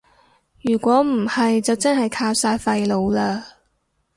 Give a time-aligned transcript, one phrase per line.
[0.63, 3.39] 如果唔係就真係靠晒廢老喇